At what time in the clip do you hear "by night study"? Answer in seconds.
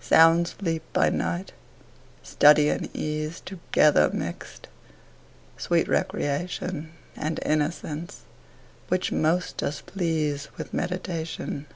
0.92-2.68